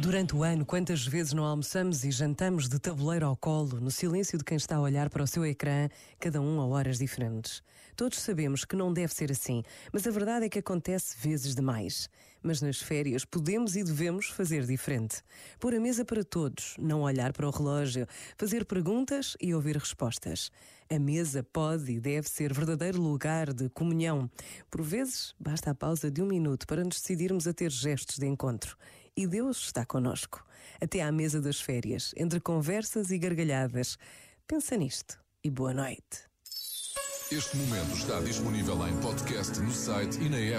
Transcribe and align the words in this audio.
Durante 0.00 0.34
o 0.34 0.42
ano, 0.42 0.64
quantas 0.64 1.06
vezes 1.06 1.34
não 1.34 1.44
almoçamos 1.44 2.04
e 2.04 2.10
jantamos 2.10 2.70
de 2.70 2.78
tabuleiro 2.78 3.26
ao 3.26 3.36
colo, 3.36 3.78
no 3.78 3.90
silêncio 3.90 4.38
de 4.38 4.44
quem 4.44 4.56
está 4.56 4.76
a 4.76 4.80
olhar 4.80 5.10
para 5.10 5.22
o 5.22 5.26
seu 5.26 5.44
ecrã, 5.44 5.90
cada 6.18 6.40
um 6.40 6.58
a 6.58 6.66
horas 6.66 6.98
diferentes? 6.98 7.62
Todos 7.94 8.18
sabemos 8.18 8.64
que 8.64 8.74
não 8.74 8.94
deve 8.94 9.12
ser 9.12 9.30
assim, 9.30 9.62
mas 9.92 10.06
a 10.06 10.10
verdade 10.10 10.46
é 10.46 10.48
que 10.48 10.58
acontece 10.58 11.14
vezes 11.20 11.54
demais. 11.54 12.08
Mas 12.42 12.62
nas 12.62 12.80
férias 12.80 13.26
podemos 13.26 13.76
e 13.76 13.84
devemos 13.84 14.28
fazer 14.30 14.64
diferente. 14.64 15.22
Pôr 15.58 15.74
a 15.74 15.80
mesa 15.80 16.02
para 16.02 16.24
todos, 16.24 16.76
não 16.78 17.02
olhar 17.02 17.34
para 17.34 17.46
o 17.46 17.50
relógio, 17.50 18.06
fazer 18.38 18.64
perguntas 18.64 19.36
e 19.38 19.54
ouvir 19.54 19.76
respostas. 19.76 20.50
A 20.88 20.98
mesa 20.98 21.42
pode 21.42 21.92
e 21.92 22.00
deve 22.00 22.26
ser 22.30 22.54
verdadeiro 22.54 22.98
lugar 22.98 23.52
de 23.52 23.68
comunhão. 23.68 24.30
Por 24.70 24.80
vezes, 24.80 25.34
basta 25.38 25.70
a 25.70 25.74
pausa 25.74 26.10
de 26.10 26.22
um 26.22 26.26
minuto 26.26 26.66
para 26.66 26.82
nos 26.82 26.98
decidirmos 27.02 27.46
a 27.46 27.52
ter 27.52 27.70
gestos 27.70 28.16
de 28.16 28.26
encontro. 28.26 28.78
E 29.20 29.26
Deus 29.26 29.66
está 29.66 29.84
conosco. 29.84 30.42
Até 30.80 31.02
à 31.02 31.12
mesa 31.12 31.42
das 31.42 31.60
férias, 31.60 32.14
entre 32.16 32.40
conversas 32.40 33.10
e 33.10 33.18
gargalhadas. 33.18 33.98
Pensa 34.46 34.78
nisto 34.78 35.18
e 35.44 35.50
boa 35.50 35.74
noite. 35.74 36.24
Este 37.30 37.54
momento 37.58 37.94
está 37.94 38.18
disponível 38.20 38.88
em 38.88 38.96
podcast 39.02 39.60
no 39.60 39.70
site 39.70 40.18
e 40.22 40.30
na 40.30 40.38
app. 40.38 40.58